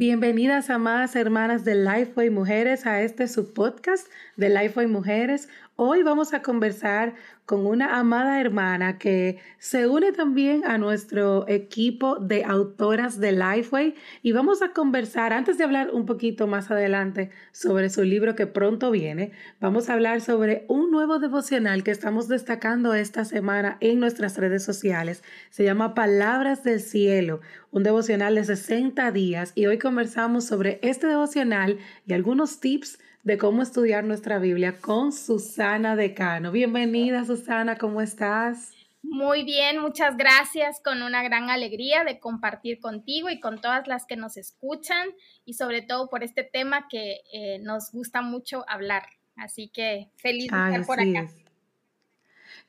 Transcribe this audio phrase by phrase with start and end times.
[0.00, 5.48] Bienvenidas, amadas hermanas de Lifeway Mujeres, a este su podcast de Lifeway Mujeres.
[5.80, 7.14] Hoy vamos a conversar
[7.46, 13.94] con una amada hermana que se une también a nuestro equipo de autoras de Lifeway
[14.20, 18.48] y vamos a conversar, antes de hablar un poquito más adelante sobre su libro que
[18.48, 19.30] pronto viene,
[19.60, 24.64] vamos a hablar sobre un nuevo devocional que estamos destacando esta semana en nuestras redes
[24.64, 25.22] sociales.
[25.50, 27.40] Se llama Palabras del Cielo,
[27.70, 32.98] un devocional de 60 días y hoy conversamos sobre este devocional y algunos tips
[33.28, 36.50] de cómo estudiar nuestra Biblia con Susana Decano.
[36.50, 38.72] Bienvenida Susana, ¿cómo estás?
[39.02, 44.06] Muy bien, muchas gracias, con una gran alegría de compartir contigo y con todas las
[44.06, 45.08] que nos escuchan
[45.44, 49.02] y sobre todo por este tema que eh, nos gusta mucho hablar.
[49.36, 51.28] Así que feliz de estar por acá.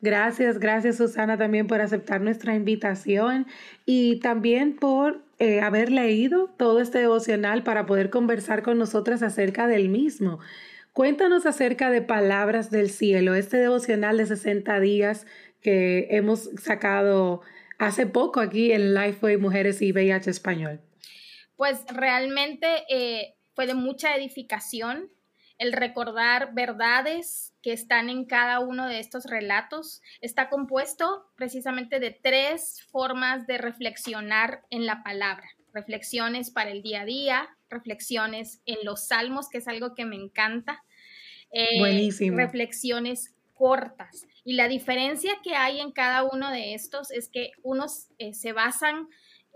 [0.02, 3.48] Gracias, gracias Susana también por aceptar nuestra invitación
[3.86, 9.68] y también por eh, haber leído todo este devocional para poder conversar con nosotras acerca
[9.68, 10.40] del mismo.
[10.92, 15.26] Cuéntanos acerca de Palabras del Cielo, este devocional de 60 días
[15.62, 17.42] que hemos sacado
[17.78, 20.82] hace poco aquí en Lifeway Mujeres y VIH Español.
[21.56, 25.10] Pues realmente eh, fue de mucha edificación
[25.60, 30.02] el recordar verdades que están en cada uno de estos relatos.
[30.22, 35.48] Está compuesto precisamente de tres formas de reflexionar en la palabra.
[35.74, 40.16] Reflexiones para el día a día, reflexiones en los salmos, que es algo que me
[40.16, 40.84] encanta.
[41.52, 42.38] Eh, Buenísimo.
[42.38, 44.26] Reflexiones cortas.
[44.46, 48.54] Y la diferencia que hay en cada uno de estos es que unos eh, se
[48.54, 49.10] basan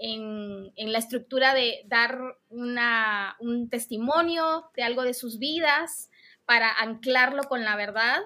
[0.03, 6.11] en, la estructura de dar un testimonio de algo de sus vidas
[6.45, 8.19] para anclarlo con la verdad,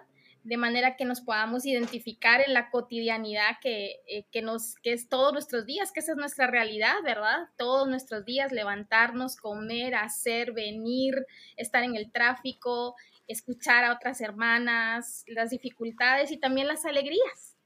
[0.43, 5.07] de manera que nos podamos identificar en la cotidianidad que, eh, que, nos, que es
[5.07, 7.49] todos nuestros días, que esa es nuestra realidad, ¿verdad?
[7.57, 12.95] Todos nuestros días, levantarnos, comer, hacer, venir, estar en el tráfico,
[13.27, 17.56] escuchar a otras hermanas, las dificultades y también las alegrías.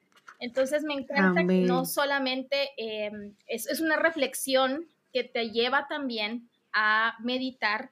[0.41, 7.15] Entonces me encanta que no solamente em, es, una reflexión que te lleva también a
[7.19, 7.91] meditar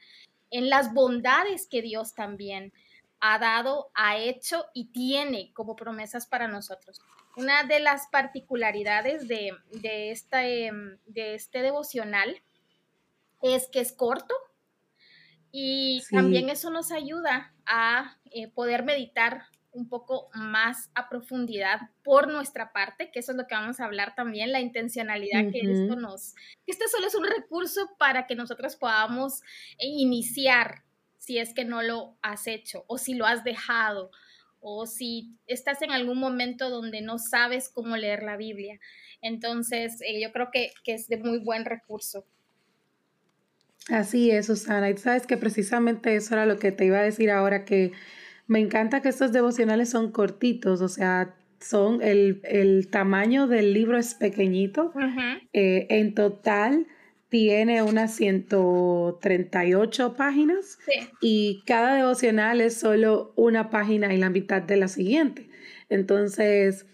[0.49, 2.73] en las bondades que Dios también
[3.19, 6.99] ha dado, ha hecho y tiene como promesas para nosotros.
[7.37, 10.71] Una de las particularidades de, este,
[11.05, 12.41] de este devocional
[13.43, 14.33] es que es corto
[15.51, 19.43] y también eso nos ayuda a eh, poder meditar
[19.79, 23.85] un poco más a profundidad por nuestra parte, que eso es lo que vamos a
[23.85, 26.35] hablar también, la intencionalidad que esto nos,
[26.65, 29.41] que este solo es un recurso para que nosotros podamos
[29.79, 30.83] iniciar
[31.17, 34.11] si es que no lo has hecho o si lo has dejado
[34.61, 38.79] o si estás en algún momento donde no sabes cómo leer la Biblia.
[39.21, 42.25] Entonces, eh, yo creo que, que es de muy buen recurso.
[43.89, 44.89] Así es, Susana.
[44.89, 47.91] Y sabes que precisamente eso era lo que te iba a decir ahora, que
[48.49, 54.15] me encanta que estos devocionales son cortitos, o sea, son el, tamaño del libro es
[54.15, 54.91] pequeñito.
[55.53, 56.87] Eh, en total
[57.29, 60.79] tiene unas 138 páginas
[61.21, 65.47] y cada devocional es solo una página y la mitad de la siguiente.
[65.87, 66.87] Entonces,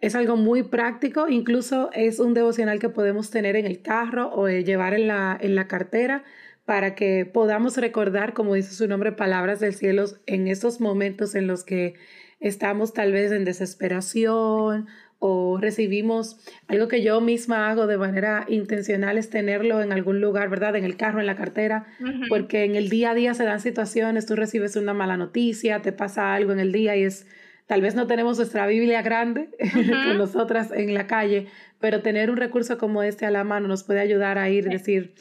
[0.00, 4.48] es algo muy práctico, incluso es un devocional que podemos tener en el carro o
[4.48, 6.24] llevar en la, en la cartera
[6.66, 11.46] para que podamos recordar, como dice su nombre, palabras del cielo en esos momentos en
[11.46, 11.94] los que
[12.40, 14.88] estamos tal vez en desesperación
[15.18, 20.50] o recibimos algo que yo misma hago de manera intencional es tenerlo en algún lugar,
[20.50, 20.76] ¿verdad?
[20.76, 21.86] En el carro, en la cartera,
[22.28, 25.92] porque en el día a día se dan situaciones, tú recibes una mala noticia, te
[25.92, 27.26] pasa algo en el día y es,
[27.66, 31.46] tal vez no tenemos nuestra Biblia grande con nosotras en la calle,
[31.80, 35.14] pero tener un recurso como este a la mano nos puede ayudar a ir, decir,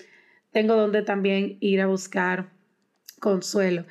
[0.56, 2.50] tengo donde también ir a buscar
[3.20, 3.84] consuelo.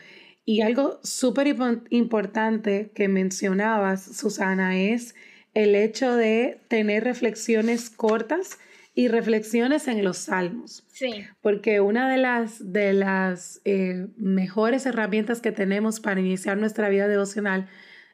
[0.46, 1.54] Y algo súper
[1.90, 5.14] importante que mencionabas, Susana, es
[5.52, 8.58] el hecho de tener reflexiones cortas
[8.94, 10.86] y reflexiones en los salmos.
[10.88, 11.26] Sí.
[11.42, 17.08] Porque una de las, de las eh, mejores herramientas que tenemos para iniciar nuestra vida
[17.08, 17.68] devocional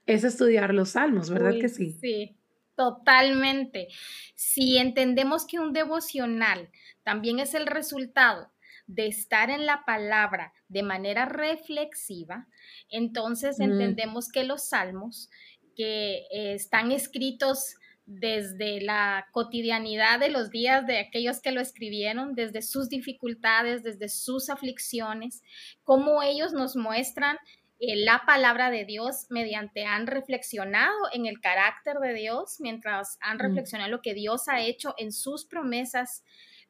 [0.07, 1.97] es estudiar los salmos, ¿verdad que sí?
[2.01, 2.40] Sí,
[2.81, 3.89] totalmente.
[4.35, 6.71] Si entendemos que un devocional
[7.03, 8.51] también es el resultado
[8.87, 12.49] de estar en la palabra de manera reflexiva,
[12.89, 13.65] entonces mm.
[13.65, 15.29] entendemos que los salmos
[15.77, 17.75] que eh, están escritos
[18.07, 24.09] desde la cotidianidad de los días de aquellos que lo escribieron, desde sus dificultades, desde
[24.09, 25.43] sus aflicciones,
[25.85, 27.37] cómo ellos nos muestran
[27.81, 33.41] la palabra de Dios mediante han reflexionado en el carácter de Dios, mientras han mm.
[33.41, 36.23] reflexionado en lo que Dios ha hecho en sus promesas,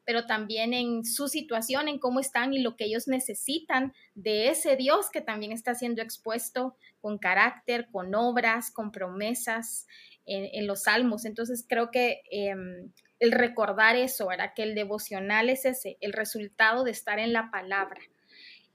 [0.05, 4.75] pero también en su situación, en cómo están y lo que ellos necesitan de ese
[4.75, 9.87] Dios que también está siendo expuesto con carácter, con obras, con promesas
[10.25, 11.25] en, los salmos.
[11.25, 14.53] Entonces creo que em, el recordar eso, ¿verdad?
[14.55, 18.01] Que el devocional es ese, el resultado de estar en la palabra.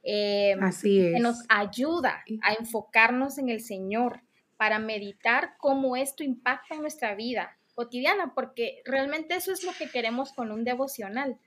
[0.09, 1.15] Em, Así es.
[1.15, 4.23] Que nos ayuda a enfocarnos en el Señor
[4.57, 9.91] para meditar cómo esto impacta en nuestra vida cotidiana, porque realmente eso es lo que
[9.91, 11.39] queremos con un devocional,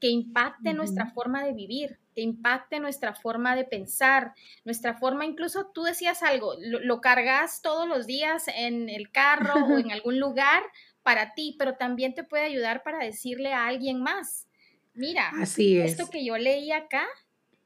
[0.00, 4.32] que impacte nuestra forma de vivir, que impacte nuestra forma de pensar,
[4.64, 9.78] nuestra forma, incluso tú decías algo, lo, cargas todos los días en el carro o
[9.78, 10.64] en algún lugar
[11.04, 14.48] para ti, pero también te puede ayudar para decirle a alguien más,
[14.92, 17.06] mira, así esto que yo leí acá,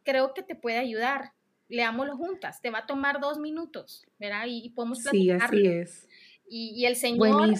[0.04, 1.32] creo que te puede ayudar.
[1.68, 4.44] Leámoslo juntas, te va a tomar dos minutos, ¿verdad?
[4.48, 5.50] Y, podemos platicar.
[5.50, 6.08] Sí, así es.
[6.52, 7.54] Y, el Señor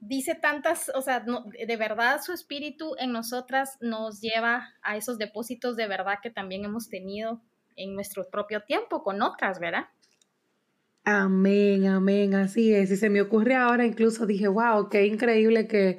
[0.00, 5.76] dice tantas, o sea, de verdad su espíritu en nosotras nos lleva a esos depósitos
[5.76, 7.42] de verdad que también hemos tenido
[7.76, 9.84] en nuestro propio tiempo con otras, ¿verdad?
[11.04, 12.90] Amén, amén, así es.
[12.90, 15.98] Y se me ocurre ahora, incluso dije, wow, qué increíble que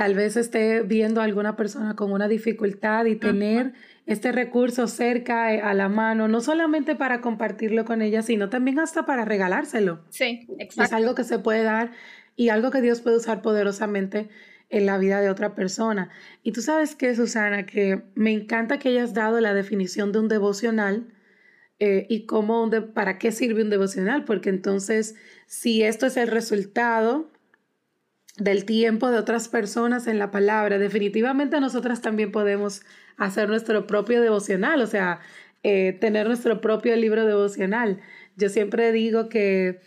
[0.00, 3.74] tal vez esté viendo a alguna persona con una dificultad y tener
[4.06, 8.78] este recurso cerca eh, a la mano, no solamente para compartirlo con ella, sino también
[8.78, 10.00] hasta para regalárselo.
[10.08, 10.84] Sí, exacto.
[10.84, 11.90] Es algo que se puede dar
[12.34, 14.30] y algo que Dios puede usar poderosamente
[14.70, 16.08] en la vida de otra persona.
[16.42, 20.28] Y tú sabes que, Susana, que me encanta que hayas dado la definición de un
[20.28, 21.12] devocional
[21.78, 25.14] eh, y cómo para qué sirve un devocional, porque entonces,
[25.46, 27.30] si esto es el resultado
[28.40, 32.82] del tiempo de otras personas en la palabra, definitivamente nosotras también podemos
[33.18, 35.20] hacer nuestro propio devocional, o sea,
[35.62, 38.00] eh, tener nuestro propio libro devocional.
[38.36, 39.80] Yo siempre digo que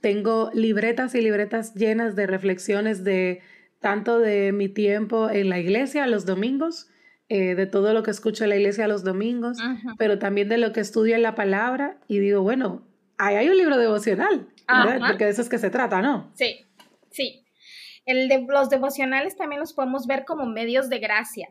[0.00, 3.42] tengo libretas y libretas llenas de reflexiones de
[3.78, 6.88] tanto de mi tiempo en la iglesia los domingos,
[7.28, 9.58] eh, de todo lo que escucho en la iglesia los domingos,
[9.98, 12.86] pero también de lo que estudio en la palabra y digo, bueno,
[13.18, 14.48] ahí hay un libro devocional,
[15.06, 16.30] porque de eso es que se trata, ¿no?
[16.34, 16.64] Sí,
[17.10, 17.41] sí.
[18.06, 21.48] Los devocionales también los podemos ver como medios de gracia.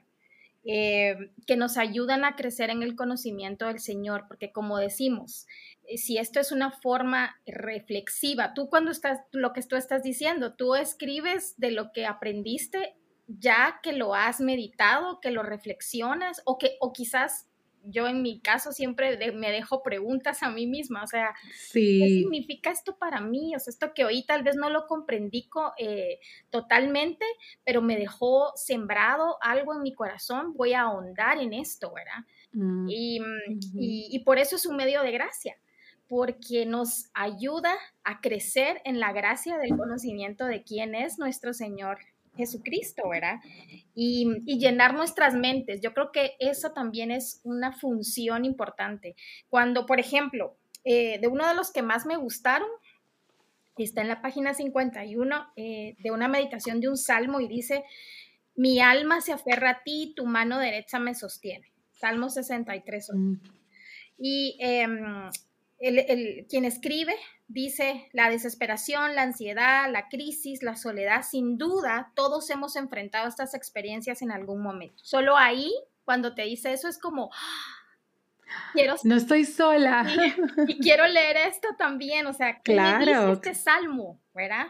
[0.63, 5.47] Eh, que nos ayudan a crecer en el conocimiento del Señor, porque como decimos,
[5.87, 10.53] eh, si esto es una forma reflexiva, tú cuando estás, lo que tú estás diciendo,
[10.53, 12.95] tú escribes de lo que aprendiste
[13.27, 17.47] ya que lo has meditado, que lo reflexionas o que o quizás
[17.83, 21.33] yo en mi caso siempre me dejo preguntas a mí misma, o sea,
[21.73, 23.55] ¿qué significa esto para mí?
[23.55, 26.19] O sea, esto que hoy tal vez no lo comprendí eh,
[26.49, 27.25] totalmente,
[27.63, 32.25] pero me dejó sembrado algo en mi corazón, voy a ahondar en esto, ¿verdad?
[32.53, 33.19] Mm, y,
[33.73, 35.57] y por eso es un medio de gracia
[36.11, 37.73] porque nos ayuda
[38.03, 41.99] a crecer en la gracia del conocimiento de quién es nuestro Señor
[42.35, 43.39] Jesucristo, ¿verdad?
[43.93, 44.25] Y,
[44.57, 45.81] llenar nuestras mentes.
[45.81, 49.15] Yo creo que eso también es una función importante.
[49.49, 52.69] Cuando, por ejemplo, eh, de uno de los que más me gustaron,
[53.77, 57.83] está en la página 51 eh, de una meditación de un salmo y dice,
[58.55, 61.71] mi alma se aferra a ti, tu mano derecha me sostiene.
[61.91, 63.11] Salmo 63.
[63.13, 63.33] Mm.
[64.17, 65.29] Y em,
[65.79, 67.15] el, quien escribe
[67.51, 73.53] dice, la desesperación, la ansiedad, la crisis, la soledad, sin duda, todos hemos enfrentado estas
[73.53, 75.03] experiencias en algún momento.
[75.03, 75.71] Solo ahí,
[76.05, 77.29] cuando te dice eso, es como,
[78.73, 78.95] quiero...
[79.03, 80.07] No estoy sola.
[80.67, 83.33] Y, quiero leer esto también, o sea, claro.
[83.33, 84.67] este salmo, ¿verdad?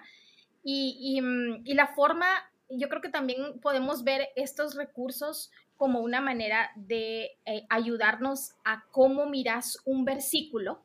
[0.63, 2.27] Y, mm, y, la forma,
[2.69, 8.85] yo creo que también podemos ver estos recursos como una manera de eh, ayudarnos a
[8.91, 10.83] cómo miras un versículo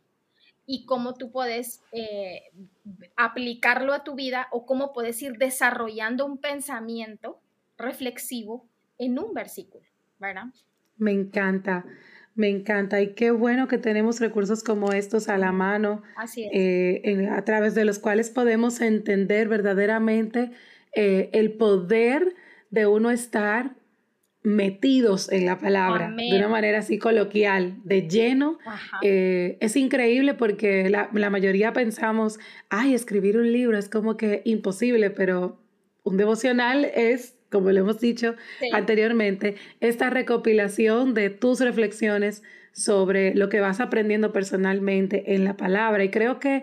[0.66, 2.42] y cómo tú puedes eh,
[3.16, 7.40] aplicarlo a tu vida o cómo puedes ir desarrollando un pensamiento
[7.78, 8.66] reflexivo
[8.98, 9.84] en un versículo,
[10.18, 10.46] ¿verdad?
[10.96, 11.84] Me encanta,
[12.34, 13.00] me encanta.
[13.00, 16.02] Y qué bueno que tenemos recursos como estos a la mano,
[16.36, 20.50] eh, a través de los cuales podemos entender verdaderamente
[20.94, 22.34] eh, el poder
[22.70, 23.76] de uno estar
[24.46, 28.60] metidos en la palabra de una manera así coloquial, de lleno.
[29.02, 32.38] Eh, es increíble porque la, mayoría pensamos,
[32.70, 35.60] ay, escribir un libro es como que imposible, pero
[36.04, 38.36] un devocional es, como lo hemos dicho
[38.72, 46.04] anteriormente, esta recopilación de tus reflexiones sobre lo que vas aprendiendo personalmente en la palabra.
[46.04, 46.62] Y creo que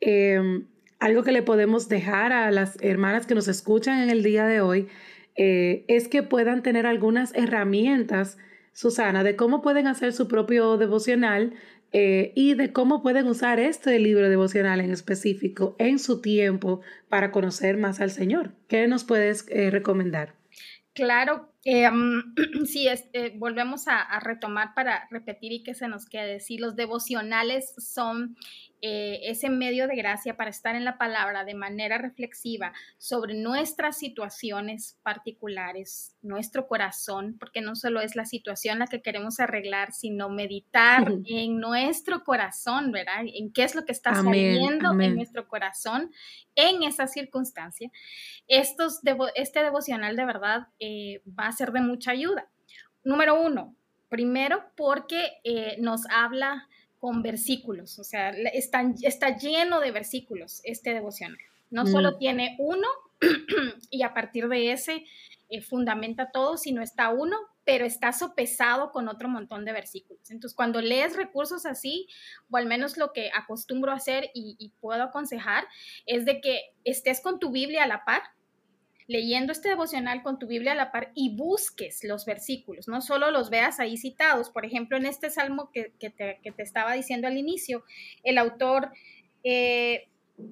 [0.00, 0.66] em,
[0.98, 4.60] algo que le podemos dejar a las hermanas que nos escuchan en el día de
[4.60, 4.88] hoy,
[5.36, 8.38] eh, es que puedan tener algunas herramientas,
[8.72, 11.54] Susana, de cómo pueden hacer su propio devocional
[11.92, 17.30] eh, y de cómo pueden usar este libro devocional en específico en su tiempo para
[17.30, 18.52] conocer más al Señor.
[18.66, 20.34] ¿Qué nos puedes eh, recomendar?
[20.94, 21.88] Claro, eh,
[22.66, 26.40] sí, eh, volvemos a, retomar para repetir y que se nos quede.
[26.40, 28.36] Sí, los devocionales son
[28.84, 33.96] eh, ese medio de gracia para estar en la palabra de manera reflexiva sobre nuestras
[33.96, 40.28] situaciones particulares, nuestro corazón, porque no solo es la situación la que queremos arreglar, sino
[40.30, 43.24] meditar en nuestro corazón, ¿verdad?
[43.32, 46.10] En qué es lo que está saliendo en nuestro corazón
[46.56, 47.90] en esa circunstancia.
[48.48, 49.00] Estos
[49.36, 50.66] este devocional de verdad
[51.38, 52.48] va a ser de mucha ayuda.
[53.04, 53.74] Número uno,
[54.08, 55.40] primero porque
[55.78, 56.68] nos habla
[56.98, 61.38] con versículos, o sea, está, está lleno de versículos este devocional.
[61.68, 62.18] No solo mm.
[62.18, 62.86] tiene uno
[63.90, 65.04] y a partir de ese
[65.48, 70.30] eh, fundamenta todo, sino está uno, pero está sopesado con otro montón de versículos.
[70.30, 72.06] Entonces, cuando lees recursos así,
[72.50, 75.64] o al menos lo que acostumbro a hacer y, y puedo aconsejar,
[76.06, 78.22] es de que estés con tu Biblia a la par,
[79.06, 83.30] leyendo este devocional con tu Biblia a la par y busques los versículos, no solo
[83.30, 84.50] los veas ahí citados.
[84.50, 87.84] Por ejemplo, en este salmo que, te, estaba diciendo al inicio,
[88.22, 88.90] el autor
[89.44, 90.08] eh,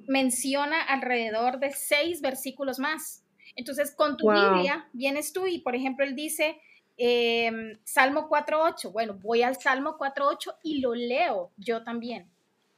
[0.07, 3.25] menciona alrededor de seis versículos más.
[3.57, 6.61] Entonces, con tu Biblia vienes tú y, por ejemplo, él dice,
[6.97, 12.31] em, Salmo 4.8, bueno, voy al Salmo 4.8 y lo leo yo también.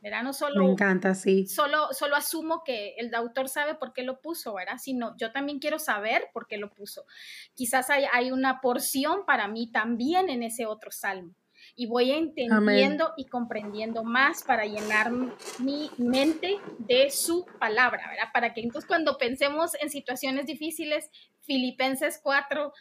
[0.02, 0.24] ¿Verdad?
[0.24, 1.46] No solo, Me encanta, sí.
[1.46, 4.78] Solo, solo asumo que el autor sabe por qué lo puso, ¿verdad?
[4.78, 7.06] Sino yo también quiero saber por qué lo puso.
[7.54, 11.34] Quizás hay, hay una porción para mí también en ese otro salmo
[11.76, 15.12] y voy entendiendo y comprendiendo más para llenar
[15.60, 18.28] mi mente de su palabra, ¿verdad?
[18.32, 21.08] Para que entonces cuando pensemos en situaciones difíciles,
[21.44, 22.72] Filipenses 4,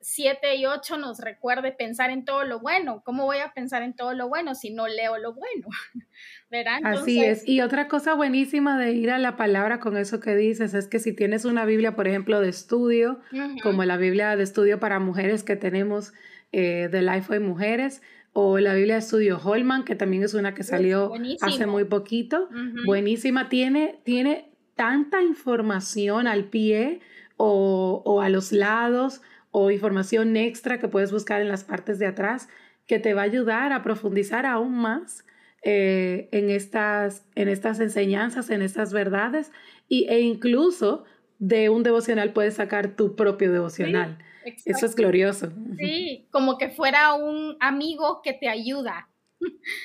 [0.00, 3.02] 7 eh, y 8 nos recuerde pensar en todo lo bueno.
[3.04, 5.68] ¿Cómo voy a pensar en todo lo bueno si no leo lo bueno?
[6.50, 6.80] ¿Verdad?
[6.84, 7.46] Así es.
[7.46, 10.98] Y otra cosa buenísima de ir a la palabra con eso que dices es que
[10.98, 13.20] si tienes una Biblia, por ejemplo, de estudio,
[13.62, 16.12] como la Biblia de estudio para mujeres que tenemos
[16.52, 20.54] eh, de Life of Mujeres, o la Biblia de Estudio Holman, que también es una
[20.54, 22.48] que salió hace muy poquito.
[22.86, 27.00] Buenísima, tiene, tiene tanta información al pie
[27.38, 32.48] o, a los lados o información extra que puedes buscar en las partes de atrás
[32.86, 35.24] que te va a ayudar a profundizar aún más
[35.62, 39.50] eh, en, estas, en estas enseñanzas, en estas verdades
[39.88, 41.04] y, e incluso
[41.38, 44.18] de un devocional puedes sacar tu propio devocional.
[44.64, 45.52] Eso es glorioso.
[45.78, 49.08] Sí, como que fuera un amigo que te ayuda.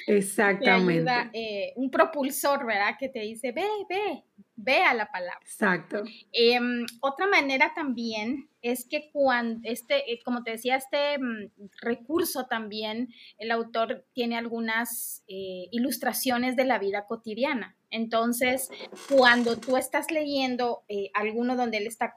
[0.07, 1.11] Exactamente.
[1.33, 2.95] Eh, un propulsor, ¿verdad?
[2.97, 4.23] Que te dice, ve, ve,
[4.55, 5.39] ve a la palabra.
[5.41, 6.03] Exacto.
[6.31, 12.45] Em, otra manera también es que cuando, este, eh, como te decía, este mm, recurso
[12.45, 17.75] también, el autor tiene algunas eh, ilustraciones de la vida cotidiana.
[17.89, 18.69] Entonces,
[19.07, 20.83] cuando tú estás leyendo
[21.13, 22.15] alguno donde él está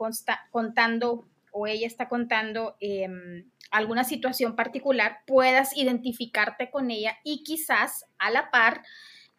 [0.51, 8.05] contando o ella está contando em, alguna situación particular, puedas identificarte con ella y quizás
[8.19, 8.83] a la par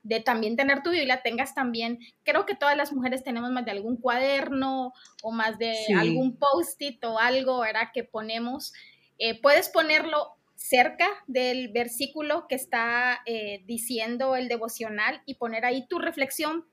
[0.07, 3.71] de también tener tu Biblia, tengas también, creo que todas las mujeres tenemos más de
[3.71, 7.89] algún cuaderno o más de algún post-it o algo, ¿verdad?
[7.93, 8.73] Que ponemos,
[9.19, 15.87] eh, puedes ponerlo cerca del versículo que está eh, diciendo el devocional y poner ahí
[15.87, 16.65] tu reflexión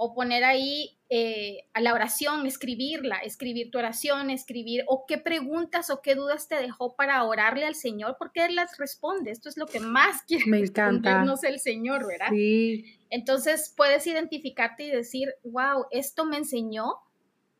[0.00, 5.90] o poner ahí eh, a la oración, escribirla, escribir tu oración, escribir o qué preguntas
[5.90, 9.32] o qué dudas te dejó para orarle al Señor, porque Él las responde.
[9.32, 11.24] Esto es lo que más quiere Me encanta.
[11.42, 12.28] el Señor, ¿verdad?
[12.30, 12.96] Sí.
[13.10, 16.94] Entonces puedes identificarte y decir, wow, esto me enseñó,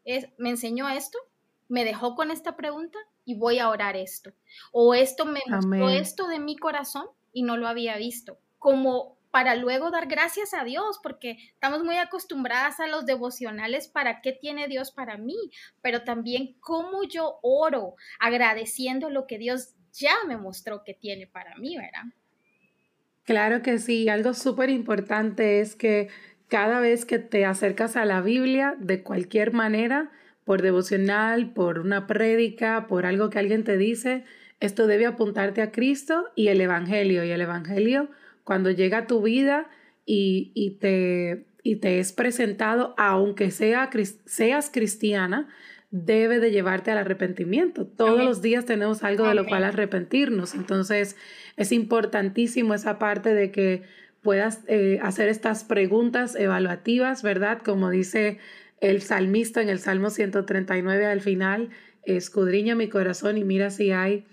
[0.05, 1.19] es, me enseñó esto,
[1.67, 4.33] me dejó con esta pregunta y voy a orar esto.
[4.71, 8.39] O esto me mostró esto de mi corazón y no lo había visto.
[8.61, 14.21] Como para luego dar gracias a Dios, porque estamos muy acostumbradas a los devocionales para
[14.21, 15.37] qué tiene Dios para mí,
[15.81, 21.55] pero también cómo yo oro agradeciendo lo que Dios ya me mostró que tiene para
[21.55, 22.13] mí, ¿verdad?
[23.23, 26.09] Claro que sí, algo súper importante es que
[26.49, 30.11] cada vez que te acercas a la Biblia, de cualquier manera,
[30.43, 34.25] por devocional, por una prédica, por algo que alguien te dice,
[34.59, 37.23] esto debe apuntarte a Cristo y el Evangelio.
[37.23, 38.11] Y el Evangelio
[38.49, 39.69] cuando llega a tu vida
[40.07, 43.91] y, te, y te es presentado, aunque sea,
[44.25, 45.49] seas cristiana,
[45.91, 47.87] debe de llevarte al arrepentimiento.
[47.87, 50.55] Todos los días tenemos algo de lo cual arrepentirnos.
[50.55, 51.15] Entonces,
[51.59, 53.83] es importantísimo esa parte de que
[54.23, 57.61] puedas eh, hacer estas preguntas evaluativas, ¿verdad?
[57.63, 58.39] Como dice
[58.81, 61.69] el salmista en el Salmo 139 al final,
[62.03, 64.25] escudriña mi corazón y mira si hay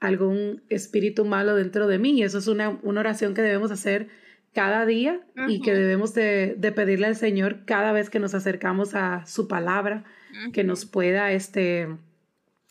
[0.00, 2.18] algún espíritu malo dentro de mí.
[2.18, 4.08] Y eso es una, oración que debemos hacer
[4.52, 9.26] cada día y que debemos de, pedirle al Señor cada vez que nos acercamos a
[9.26, 10.04] su palabra,
[10.52, 11.88] que nos pueda este,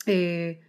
[0.06, 0.60] eh,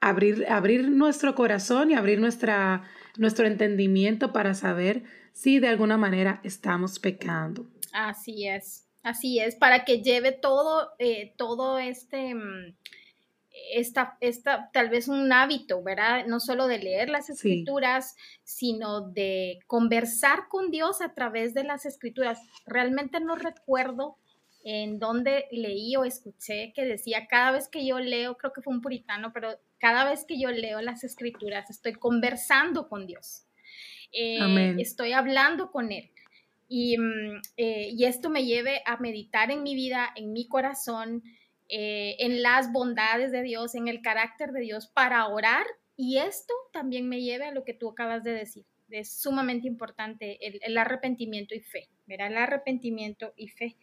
[0.00, 2.82] abrir, abrir nuestro corazón y abrir nuestra,
[3.16, 7.66] nuestro entendimiento para saber si de alguna manera estamos pecando.
[7.92, 12.34] Así es, así es, para que lleve todo, eh, todo este...
[12.34, 12.74] Mm,
[13.72, 16.26] esta, esta, tal vez un hábito, ¿verdad?
[16.26, 21.86] No solo de leer las escrituras, sino de conversar con Dios a través de las
[21.86, 22.40] escrituras.
[22.66, 24.16] Realmente no recuerdo
[24.64, 28.72] en dónde leí o escuché que decía, cada vez que yo leo, creo que fue
[28.72, 33.46] un puritano, pero cada vez que yo leo las escrituras, estoy conversando con Dios.
[34.12, 36.10] Eh, estoy hablando con Él.
[36.68, 41.22] Y, mm, eh, y esto me lleve a meditar en mi vida, en mi corazón,
[41.68, 45.66] eh, en las bondades de Dios, en el carácter de Dios para orar.
[45.96, 48.64] Y esto también me lleva a lo que tú acabas de decir.
[48.90, 52.28] Es sumamente importante el, arrepentimiento y fe, ¿verdad?
[52.28, 53.76] El arrepentimiento y fe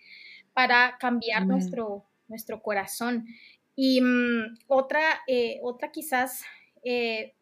[0.53, 3.25] para cambiar nuestro, nuestro corazón.
[3.75, 6.43] Y mm, otra, eh, otra quizás
[6.83, 7.33] eh,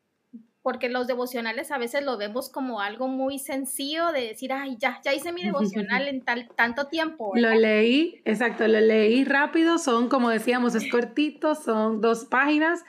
[0.61, 4.99] porque los devocionales a veces lo vemos como algo muy sencillo de decir, ay, ya,
[5.03, 7.31] ya hice mi devocional en tal, tanto tiempo.
[7.35, 12.83] Lo leí, exacto, lo leí rápido, son como decíamos, es cortito, son dos páginas,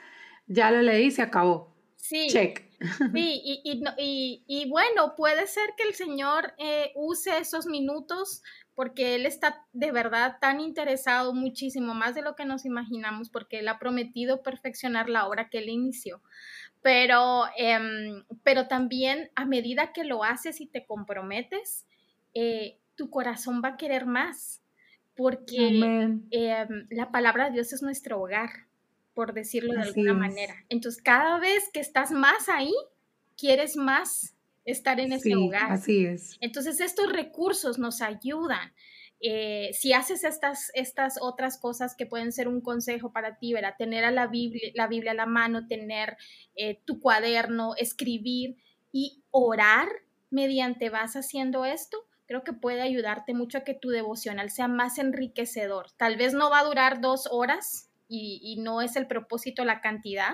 [0.47, 1.73] ya lo leí, se acabó.
[1.95, 2.27] Sí.
[2.29, 2.69] Check.
[3.13, 8.41] Sí, y, y, y, bueno, puede ser que el Señor eh, use esos minutos
[8.73, 13.59] porque Él está de verdad tan interesado muchísimo más de lo que nos imaginamos, porque
[13.59, 16.23] Él ha prometido perfeccionar la obra que Él inició
[16.81, 21.85] pero, em, pero también a medida que lo haces y te comprometes,
[22.33, 24.61] eh, tu corazón va a querer más,
[25.15, 25.67] porque
[26.31, 28.67] em, la palabra de Dios es nuestro hogar,
[29.13, 30.55] por decirlo de alguna manera.
[30.69, 32.73] Entonces, cada vez que estás más ahí,
[33.37, 34.35] quieres más
[34.65, 35.71] estar en ese hogar.
[35.71, 36.37] Así es.
[36.41, 38.73] Entonces, estos recursos nos ayudan.
[39.23, 43.75] Eh, si haces estas, estas otras cosas que pueden ser un consejo para ti, ¿verdad?
[43.77, 46.17] Tener a la Biblia, la Biblia a la mano, tener
[46.55, 48.57] eh, tu cuaderno, escribir
[48.91, 49.87] y orar
[50.31, 54.97] mediante vas haciendo esto, creo que puede ayudarte mucho a que tu devocional sea más
[54.97, 55.91] enriquecedor.
[55.97, 60.33] Tal vez no va a durar dos horas y, no es el propósito la cantidad,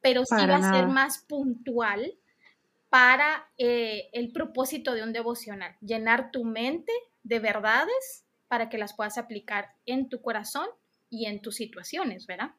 [0.00, 2.14] pero sí va a ser más puntual
[2.88, 6.92] para eh, el propósito de un devocional, llenar tu mente
[7.26, 10.66] de verdades para que las puedas aplicar en tu corazón
[11.10, 12.50] y en tus situaciones, ¿verdad?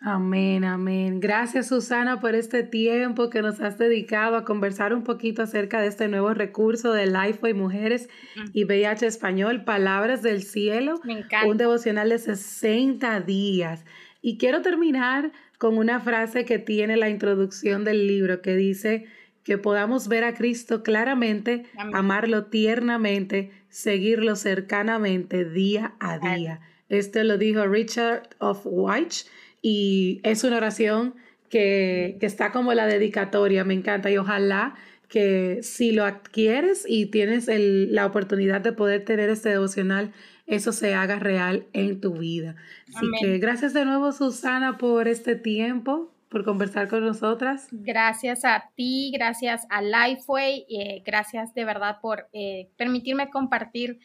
[0.00, 1.18] Amén, amén.
[1.18, 5.88] Gracias Susana por este tiempo que nos has dedicado a conversar un poquito acerca de
[5.88, 8.08] este nuevo recurso de Lifeway Mujeres
[8.52, 11.48] y VIH Español, Palabras del Cielo, Me encanta.
[11.48, 13.84] un devocional de 60 días.
[14.22, 19.06] Y quiero terminar con una frase que tiene la introducción del libro que dice,
[19.48, 26.60] que podamos ver a Cristo claramente, amarlo tiernamente, seguirlo cercanamente día a día.
[26.90, 29.16] Esto lo dijo Richard of White
[29.62, 31.14] y es una oración
[31.48, 34.74] que, está como la dedicatoria, me encanta y ojalá
[35.08, 40.12] que si lo adquieres y tienes la oportunidad de poder tener este devocional,
[40.46, 42.56] eso se haga real en tu vida.
[42.94, 47.68] Así que gracias de nuevo, Susana, por este tiempo por conversar con nosotras.
[47.70, 53.98] Gracias a ti, gracias a Lifeway, eh, gracias de verdad por eh, permitirme compartir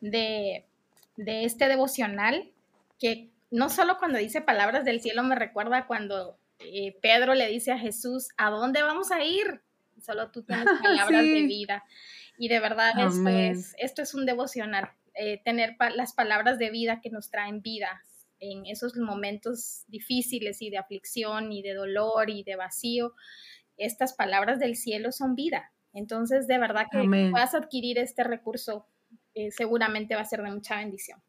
[0.00, 0.64] de,
[1.16, 2.50] este devocional
[2.98, 7.72] que no solo cuando dice palabras del cielo me recuerda cuando eh, Pedro le dice
[7.72, 9.60] a Jesús, ¿a dónde vamos a ir?
[10.00, 11.84] Solo tú tienes palabras de vida.
[12.38, 14.90] Y de verdad esto es, esto es un devocional,
[15.44, 18.02] tener las palabras de vida que nos traen vida,
[18.40, 23.14] en esos momentos difíciles y de aflicción y de dolor y de vacío,
[23.76, 25.72] estas palabras del cielo son vida.
[25.92, 26.98] Entonces, de verdad que
[27.30, 28.86] puedas adquirir este recurso,
[29.34, 31.22] eh, seguramente va a ser de mucha bendición.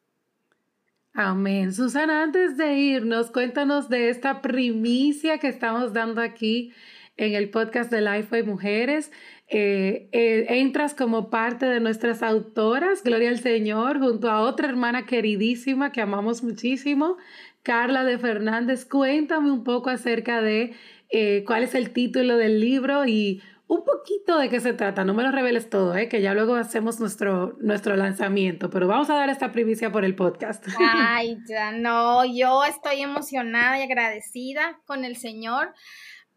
[1.13, 1.73] Amén.
[1.73, 6.73] Susana, antes de irnos, cuéntanos de esta primicia que estamos dando aquí
[7.17, 9.11] en el podcast de Life Mujeres.
[9.49, 15.05] Eh, eh, entras como parte de nuestras autoras, Gloria al Señor, junto a otra hermana
[15.05, 17.17] queridísima que amamos muchísimo,
[17.63, 18.85] Carla de Fernández.
[18.85, 20.73] Cuéntame un poco acerca de
[21.09, 25.03] eh, cuál es el título del libro y un poquito de qué se trata.
[25.03, 29.15] No me lo reveles todo, que ya luego hacemos nuestro, nuestro lanzamiento, pero vamos a
[29.15, 30.65] dar esta primicia por el podcast.
[30.79, 35.73] Ay, ya no, yo estoy emocionada y agradecida con el Señor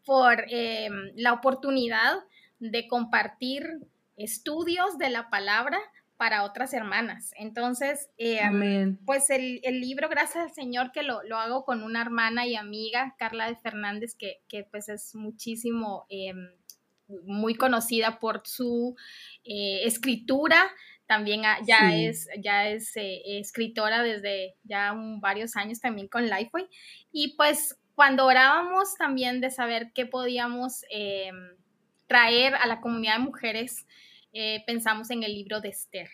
[0.05, 2.19] por la oportunidad
[2.59, 3.79] de compartir
[4.15, 5.79] estudios de la palabra
[6.21, 7.33] para otras hermanas.
[7.35, 8.39] Entonces, eh,
[9.07, 13.47] pues el, libro, gracias al Señor que lo, hago con una hermana y amiga, Carla
[13.47, 16.51] de Fernández, que, pues es muchísimo, em,
[17.23, 18.95] muy conocida por su
[19.43, 20.69] eh, escritura.
[21.07, 26.69] También ya es, ya es eh, escritora desde ya varios años también con Lifeway.
[27.11, 31.55] Y pues cuando orábamos también de saber qué podíamos em,
[32.07, 33.87] traer a la comunidad de mujeres,
[34.33, 36.09] eh, pensamos en el libro de Esther.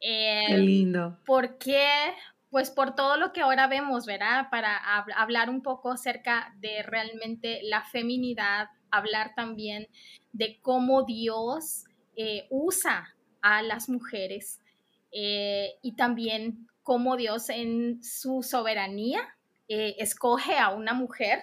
[0.00, 1.18] Qué em, lindo.
[1.24, 2.14] ¿Por qué?
[2.50, 4.48] Pues por todo lo que ahora vemos, ¿verdad?
[4.50, 4.76] Para
[5.16, 9.88] hablar un poco acerca de realmente la feminidad, hablar también
[10.32, 11.84] de cómo Dios
[12.14, 14.60] eh, usa a las mujeres
[15.12, 19.35] eh, y también cómo Dios en su soberanía
[19.68, 21.40] escoge a una mujer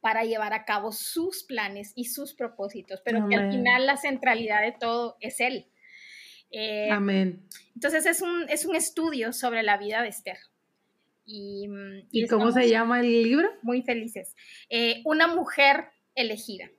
[0.00, 4.62] para llevar a cabo sus planes y sus propósitos, pero que al final la centralidad
[4.62, 5.66] de todo es Él.
[6.50, 7.46] Eh, Amén.
[7.74, 10.38] Entonces es un, es un estudio sobre la vida de Esther.
[11.24, 13.50] ¿Y, mm, ¿Y, cómo se llama el libro?
[13.62, 14.34] Muy felices.
[14.70, 16.70] Eh, una mujer elegida.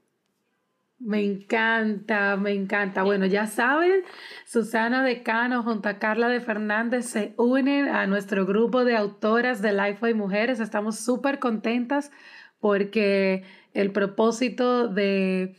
[1.00, 3.04] Me encanta, me encanta.
[3.04, 4.04] Bueno, ya saben,
[4.46, 9.72] Susana Decano junto a Carla de Fernández se unen a nuestro grupo de autoras de
[9.72, 10.60] Lifeway Mujeres.
[10.60, 12.12] Estamos súper contentas
[12.60, 15.56] porque el propósito de,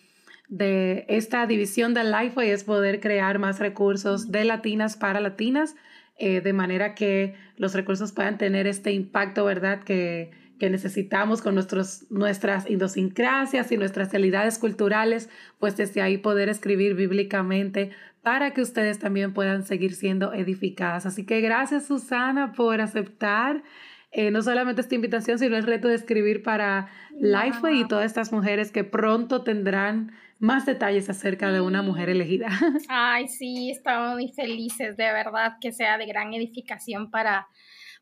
[1.09, 5.75] esta división de Lifeway es poder crear más recursos de latinas para latinas,
[6.19, 9.85] eh, de manera que los recursos puedan tener este impacto, ¿verdad?
[9.85, 10.33] Que,
[10.69, 17.93] necesitamos con nuestros, nuestras idiosincrasias y nuestras realidades culturales, pues desde ahí poder escribir bíblicamente
[18.23, 21.07] para que ustedes también puedan seguir siendo edificadas.
[21.07, 23.63] Así que gracias Susana por aceptar
[24.13, 26.89] eh, no solamente esta invitación, sino el reto de escribir para
[27.21, 32.49] Lifeway y todas estas mujeres que pronto tendrán más detalles acerca de una mujer elegida.
[32.89, 37.47] Ay, sí, estamos muy felices, de verdad, que sea de gran edificación para,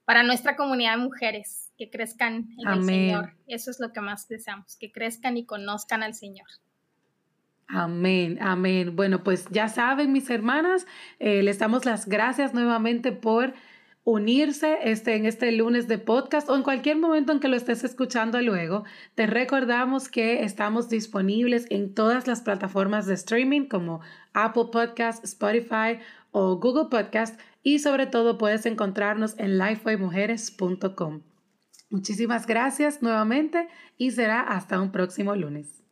[0.08, 3.34] para nuestra comunidad de mujeres, que crezcan en el Señor.
[3.46, 6.46] Eso es lo que más deseamos, que crezcan y conozcan al Señor.
[7.66, 8.96] Amén, amén.
[8.96, 10.86] Bueno, pues ya saben, mis hermanas,
[11.18, 13.52] eh, les damos las gracias nuevamente por
[14.02, 17.84] unirse este, en este lunes de podcast o en cualquier momento en que lo estés
[17.84, 18.84] escuchando luego.
[19.14, 24.00] Te recordamos que estamos disponibles en todas las plataformas de streaming como
[24.32, 25.98] Apple Podcast, Spotify
[26.30, 27.38] o Google Podcast
[27.68, 31.20] y sobre todo puedes encontrarnos en lifewaymujeres.com.
[31.90, 35.84] Muchísimas gracias nuevamente y será hasta un próximo lunes.